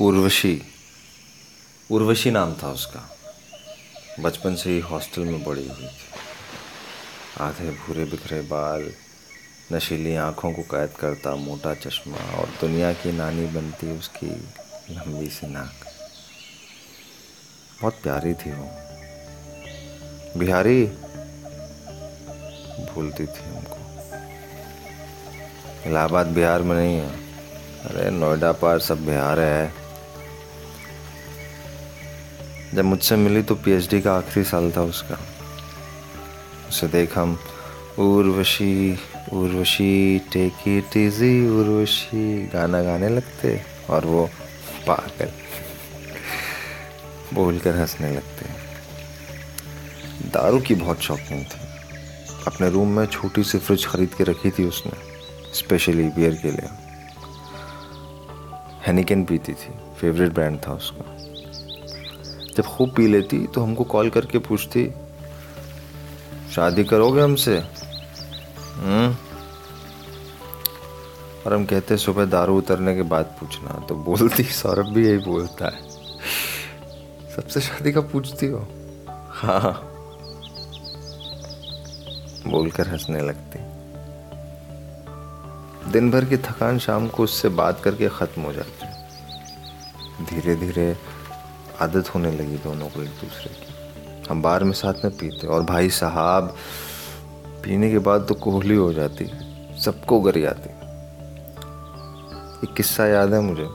उर्वशी 0.00 0.62
उर्वशी 1.90 2.30
नाम 2.30 2.54
था 2.54 2.70
उसका। 2.70 3.16
बचपन 4.20 4.54
से 4.54 4.70
ही 4.70 4.80
हॉस्टल 4.80 5.22
में 5.22 5.44
बड़ी 5.44 5.68
हुई 5.68 5.86
थी। 5.86 5.98
आधे 7.40 7.70
भूरे 7.70 8.04
बिखरे 8.04 8.40
बाल, 8.40 8.92
नशीली 9.72 10.16
आँखों 10.16 10.52
को 10.52 10.62
कैद 10.62 10.90
करता 11.00 11.36
मोटा 11.36 11.74
चश्मा 11.74 12.16
और 12.16 12.46
दुनिया 12.46 12.92
की 12.92 13.12
नानी 13.12 13.46
बनती 13.46 13.98
उसकी 13.98 14.26
लंबी 14.90 15.26
सी 15.26 15.46
नाक। 15.46 15.74
बहुत 17.82 17.94
प्यारी 18.02 18.34
थी 18.34 18.52
वो। 18.52 18.70
बिहारी 20.38 20.86
भूलती 22.94 23.26
थी 23.26 23.44
हमको। 23.44 23.76
इलाहाबाद 25.90 26.26
बिहार 26.26 26.62
में 26.62 26.76
नहीं 26.76 26.96
है। 26.96 27.30
अरे 27.80 28.10
नोएडा 28.10 28.52
पार 28.52 28.78
सब 28.78 29.06
बिहार 29.06 29.40
है। 29.40 29.89
जब 32.74 32.84
मुझसे 32.84 33.16
मिली 33.16 33.42
तो 33.42 33.54
पीएचडी 33.54 34.00
का 34.00 34.14
आखिरी 34.14 34.44
साल 34.44 34.70
था 34.76 34.82
उसका। 34.82 35.18
उसे 36.68 36.86
देख 36.86 37.16
हम, 37.18 37.38
Urvashi 37.98 38.98
Urvashi 39.32 40.18
take 40.32 40.68
it 40.68 40.96
easy 40.96 41.48
Urvashi, 41.48 42.46
गाना 42.46 42.82
गाने 42.82 43.08
लगते 43.08 43.60
और 43.90 44.06
वो 44.06 44.28
पागल, 44.86 45.32
बोलकर 47.34 47.76
हंसने 47.76 48.10
लगते। 48.12 48.46
दारू 50.30 50.60
की 50.60 50.74
बहुत 50.74 51.00
शौकीन 51.00 51.42
थी। 51.44 51.68
अपने 52.46 52.70
रूम 52.70 52.88
में 52.88 53.06
छोटी 53.06 53.44
सी 53.44 53.58
फ्रिज 53.58 53.86
खरीद 53.86 54.14
के 54.14 54.24
रखी 54.24 54.50
थी 54.50 54.64
उसने 54.64 54.92
स्पेशली 55.54 56.08
बियर 56.08 56.34
के 56.34 56.50
लिए। 56.50 56.68
हैनिकन 58.86 59.24
पीती 59.24 59.52
थी 59.52 59.72
फेवरेट 60.00 60.32
ब्रांड 60.32 60.58
था 60.66 60.72
उसका। 60.72 61.29
जब 62.60 62.66
खूब 62.66 62.94
पी 62.94 63.06
लेती 63.06 63.46
तो 63.46 63.62
हमको 63.62 63.84
कॉल 63.84 64.10
करके 64.10 64.38
पूछती, 64.38 64.90
शादी 66.54 66.84
करोगे 66.84 67.20
हमसे? 67.20 67.58
हम्म। 68.74 69.16
और 71.46 71.54
हम 71.54 71.64
कहते, 71.64 71.96
सुबह 71.96 72.24
दारू 72.24 72.58
उतरने 72.58 72.94
के 72.94 73.02
बाद 73.02 73.24
पूछना। 73.24 73.86
तो 73.88 73.94
बोलती, 73.94 74.42
सौरभ 74.42 74.86
भी 74.86 75.08
यही 75.08 75.18
बोलता 75.18 75.64
है। 75.64 75.90
सबसे 77.36 77.60
शादी 77.60 77.92
का 77.92 78.00
पूछती 78.00 78.46
हो? 78.46 78.68
हाँ। 79.30 79.72
बोलकर 82.46 82.88
हंसने 82.88 83.20
लगती। 83.20 83.58
दिन 85.90 86.10
भर 86.10 86.24
की 86.24 86.36
थकान 86.36 86.78
शाम 86.78 87.08
को 87.08 87.24
उससे 87.24 87.48
बात 87.48 87.80
करके 87.80 88.08
ख़त्म 88.08 88.42
हो 88.42 88.52
जाती। 88.52 88.86
धीरे 90.24 90.56
धीरे 90.56 91.19
आदत 91.80 92.14
होने 92.14 92.30
लगी 92.32 92.56
दोनों 92.56 92.88
को 92.88 93.02
एक 93.02 93.08
दूसरे 93.08 93.50
की। 93.50 94.24
हम 94.30 94.42
बार 94.42 94.64
में 94.64 94.72
साथ 94.72 95.04
में 95.04 95.16
पीते 95.16 95.46
और 95.46 95.62
भाई 95.62 95.90
साहब, 95.90 96.56
पीने 97.64 97.90
के 97.90 97.98
बाद 97.98 98.26
तो 98.28 98.34
कोहली 98.34 98.74
हो 98.74 98.92
जाती, 98.92 99.24
सबको 99.80 100.20
गर 100.20 100.46
आती। 100.46 100.70
एक 102.64 102.74
किस्सा 102.76 103.06
याद 103.06 103.32
है 103.34 103.40
मुझे। 103.40 103.66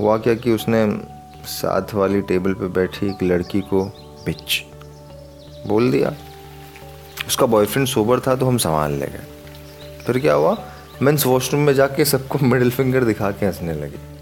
हुआ 0.00 0.18
क्या 0.18 0.34
कि 0.34 0.52
उसने 0.52 1.00
साथ 1.46 1.94
वाली 1.94 2.20
टेबल 2.20 2.54
पे 2.54 2.68
बैठी 2.68 3.06
एक 3.06 3.22
लड़की 3.22 3.60
को 3.60 3.84
बिच 4.26 4.62
बोल 5.66 5.90
दिया। 5.90 6.14
उसका 7.26 7.46
बॉयफ्रेंड 7.46 7.88
सोबर 7.88 8.20
था 8.20 8.36
तो 8.36 8.46
हम 8.46 8.58
संभाल 8.58 8.92
ले 8.92 9.06
गए। 9.06 9.26
फिर 10.06 10.18
क्या 10.18 10.34
हुआ? 10.34 10.56
मेंस 11.02 11.26
वॉशरूम 11.26 11.62
में 11.62 11.74
जाके 11.74 12.04
सबको 12.04 12.38
मिडिल 12.38 12.70
फिंगर 12.70 13.04
दिखा 13.04 13.30
के 13.30 13.46
हंसने 13.46 13.72
लगे। 13.72 14.17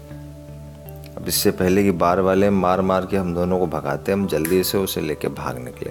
इससे 1.27 1.51
पहले 1.51 1.83
कि 1.83 1.91
बार 1.91 2.19
वाले 2.19 2.49
मार 2.49 2.81
मार 2.81 3.05
के 3.05 3.17
हम 3.17 3.33
दोनों 3.33 3.59
को 3.59 3.67
भगाते, 3.67 4.11
हम 4.11 4.27
जल्दी 4.27 4.63
से 4.63 4.77
उसे 4.77 5.01
लेके 5.01 5.27
भाग 5.27 5.57
निकले। 5.57 5.89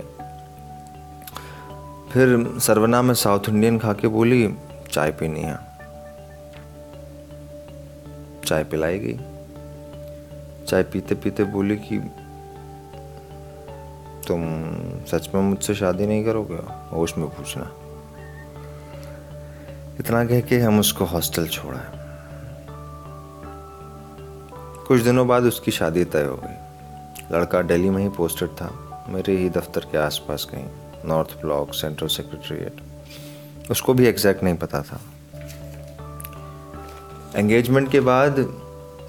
फिर 2.13 2.59
सरवना 2.59 3.03
में 3.03 3.15
साउथ 3.15 3.41
इंडियन 3.49 3.79
खा 3.79 3.93
के 3.93 4.09
बोली, 4.09 4.55
चाय 4.93 5.13
पीनी 5.13 5.41
है। 5.41 5.59
चाय 8.45 8.65
पिलाई 8.65 8.99
गई। 8.99 9.21
चाय 10.65 10.83
पीते 10.83 11.15
पीते 11.15 11.45
बोली 11.45 11.77
कि, 11.77 11.99
तुम 14.29 14.71
सच 15.05 15.31
में 15.35 15.43
मुझसे 15.43 15.75
शादी 15.75 16.07
नहीं 16.07 16.25
करोगे? 16.25 16.59
होश 16.97 17.19
में 17.19 17.29
पूछना। 17.29 17.71
इतना 20.01 20.25
कह 20.25 20.41
के 20.41 20.59
हम 20.59 20.81
उसको 20.81 21.05
हॉस्टल 21.05 21.47
छोड़ा। 21.47 21.96
कुछ 24.89 25.01
दिनों 25.01 25.29
बाद 25.29 25.43
उसकी 25.43 25.71
शादी 25.71 26.05
तय 26.05 26.25
हो 26.25 26.37
गई। 26.45 27.37
लड़का 27.37 27.63
दिल्ली 27.63 27.91
में 27.91 28.03
ही 28.03 28.09
पोस्टेड 28.09 28.49
था, 28.49 28.71
मेरे 29.09 29.37
ही 29.37 29.49
दफ्तर 29.51 29.81
के 29.81 29.99
आसपास 29.99 30.45
कहीं 30.45 30.67
नॉर्थ 31.05 31.41
ब्लॉक 31.41 31.75
सेंट्रल 31.75 32.09
सेक्रेटरीट 32.09 33.71
उसको 33.71 33.95
भी 33.95 34.07
एग्जैक्ट 34.07 34.43
नहीं 34.43 34.55
पता 34.55 34.83
था। 34.83 35.01
एंगेजमेंट 37.37 37.91
के 37.91 38.01
बाद 38.01 38.39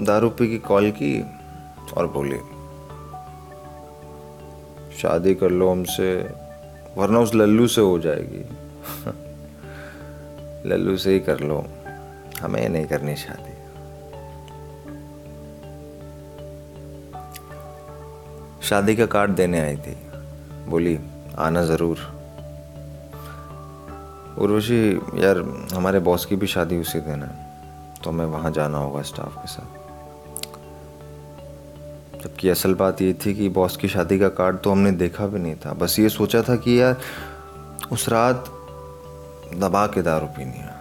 दारू 0.01 0.29
पी 0.29 0.47
की 0.47 0.57
कॉल 0.57 0.91
की 0.91 1.21
और 1.97 2.07
बोली, 2.07 2.39
शादी 4.97 5.35
कर 5.35 5.49
लो 5.49 5.69
हमसे, 5.71 6.29
वरना 6.97 7.19
उस 7.19 7.35
लल्लू 7.35 7.67
से 7.67 7.81
हो 7.81 7.99
जाएगी। 7.99 8.43
लल्लू 10.69 10.97
से 10.97 11.13
ही 11.13 11.19
कर 11.19 11.39
लो, 11.39 11.65
हमें 12.41 12.69
नहीं 12.69 12.85
करनी 12.85 13.15
शादी। 13.15 13.56
शादी 18.67 18.95
का 18.95 19.05
कार्ड 19.05 19.31
देने 19.31 19.59
आई 19.59 19.75
थी। 19.77 19.95
बोली, 20.67 20.99
आना 21.37 21.61
ज़रूर। 21.63 21.97
उर्वशी, 24.37 24.79
यार, 25.15 25.37
हमारे 25.73 25.99
बॉस 25.99 26.25
की 26.25 26.35
भी 26.35 26.47
शादी 26.47 26.77
उसी 26.77 26.99
दिन 26.99 27.23
है 27.23 27.29
तो 28.03 28.09
हमें 28.09 28.25
वहाँ 28.25 28.51
जाना 28.51 28.77
होगा 28.77 29.01
स्टाफ 29.01 29.35
के 29.35 29.47
साथ। 29.47 29.69
जबकि 32.23 32.49
असल 32.49 32.73
बात 32.73 33.01
ये 33.01 33.13
थी 33.25 33.33
कि 33.33 33.49
बॉस 33.49 33.77
की 33.77 33.87
शादी 33.87 34.19
का 34.19 34.29
कार्ड 34.29 34.57
तो 34.57 34.71
हमने 34.71 34.91
देखा 34.91 35.27
भी 35.27 35.39
नहीं 35.39 35.55
था। 35.55 35.73
बस 35.73 35.99
ये 35.99 36.09
सोचा 36.09 36.41
था 36.41 36.55
कि 36.55 36.81
यार, 36.81 36.95
उस 37.91 38.09
रात 38.09 38.45
दबा 39.55 39.85
के 39.87 40.01
दारू 40.01 40.27
पीनी 40.27 40.57
है। 40.57 40.75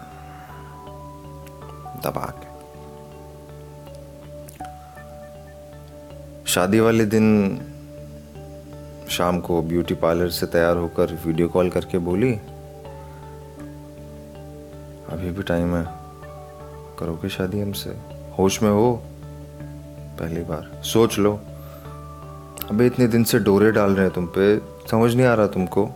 दबा 2.03 2.27
के। 2.35 2.55
शादी 6.47 6.81
वाले 6.81 7.05
दिन 7.05 7.27
शाम 9.17 9.41
को 9.41 9.63
ब्यूटी 9.63 9.95
पार्लर 9.95 10.29
से 10.29 10.47
तैयार 10.47 10.77
होकर 10.77 11.13
वीडियो 11.27 11.49
कॉल 11.49 11.71
करके 11.71 11.99
बोली, 11.99 12.33
अभी 15.09 15.31
भी 15.31 15.43
टाइम 15.43 15.75
है, 15.77 15.85
करोगे 16.99 17.29
शादी 17.29 17.61
हमसे? 17.61 17.91
होश 18.39 18.63
में 18.63 18.71
हो? 18.71 19.03
पहली 20.21 20.43
बार। 20.43 20.83
सोच 20.85 21.19
लो। 21.19 21.33
अबे 22.71 22.87
इतने 22.87 23.07
दिन 23.07 23.25
से 23.25 23.39
डोरे 23.39 23.73
डाल 23.73 23.91
रहे 23.91 24.05
हैं 24.05 24.15
तुम 24.15 24.27
पे, 24.27 24.59
समझ 24.91 25.15
नहीं 25.15 25.27
आ 25.27 25.35
रहा 25.35 25.47
तुमको? 25.47 25.87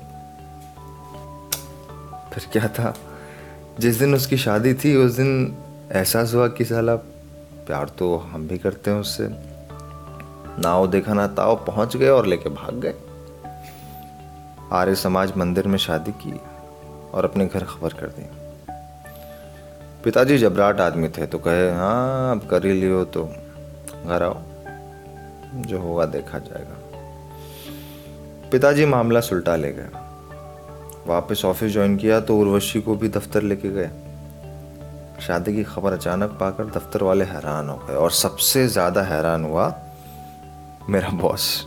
फिर 2.34 2.48
क्या 2.52 2.68
था? 2.68 2.94
जिस 3.80 3.98
दिन 3.98 4.14
उसकी 4.14 4.36
शादी 4.36 4.74
थी, 4.74 4.96
उस 4.96 5.12
दिन 5.12 5.56
एहसास 5.92 6.34
हुआ 6.34 6.48
कि 6.48 6.64
साला 6.64 6.96
प्यार 7.66 7.88
तो 7.88 8.16
हम 8.16 8.48
भी 8.48 8.58
करते 8.58 8.90
हैं 8.90 8.98
उससे। 8.98 9.28
ना 10.62 10.78
वो 10.78 10.86
देखा, 10.86 11.14
ना 11.14 11.26
ताव, 11.26 11.56
पहुँच 11.56 11.96
गए 11.96 12.08
और 12.08 12.26
लेके 12.26 12.48
भाग 12.48 12.80
गए। 12.80 12.94
आर्य 14.72 14.94
समाज 14.94 15.32
मंदिर 15.36 15.66
में 15.68 15.78
शादी 15.78 16.12
की 16.20 16.40
और 17.14 17.24
अपने 17.24 17.46
घर 17.46 17.64
खबर 17.64 17.92
कर 17.92 18.08
दी। 18.08 18.26
पिताजी 20.04 20.36
जबराट 20.38 20.80
आदमी 20.80 21.08
थे 21.08 21.26
तो 21.26 21.38
कहे 21.38 21.70
हाँ 21.70 22.30
अब 22.30 22.46
कर 22.50 22.66
ही 22.66 22.72
लियो 22.72 23.04
तो 23.06 23.24
घर 24.06 24.22
आओ, 24.22 24.36
जो 25.56 25.80
होगा 25.80 26.04
देखा 26.06 26.38
जाएगा। 26.40 26.76
पिताजी 28.50 28.84
मामला 28.86 29.20
सुलटा 29.20 29.56
ले 29.56 29.72
गए। 29.72 29.88
वापस 31.06 31.44
ऑफ़िस 31.44 31.72
ज्वाइन 31.72 31.96
किया 31.96 32.20
तो 32.20 32.38
उर्वशी 32.38 32.80
को 32.80 32.94
भी 32.94 33.08
दफ्तर 33.08 33.42
लेके 33.42 33.68
गए। 33.70 33.90
शादी 35.20 35.54
की 35.54 35.64
खबर 35.64 35.92
अचानक 35.92 36.30
पाकर 36.30 36.64
दफ्तर 36.70 37.02
वाले 37.02 37.24
हैरान 37.24 37.68
हो 37.68 37.76
गए 37.78 37.94
और 37.94 38.10
सबसे 38.12 38.66
ज़्यादा 38.68 39.02
हैरान 39.02 39.44
हुआ 39.44 39.72
मेरा 40.88 41.08
बॉस। 41.16 41.66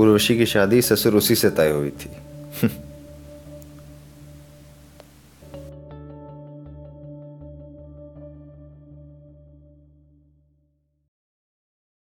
उर्वशी 0.00 0.36
की 0.38 0.46
शादी 0.46 0.82
ससुर 0.82 1.14
उसी 1.14 1.34
से 1.34 1.50
तय 1.50 1.70
हुई 1.70 1.90
थी। 1.90 2.10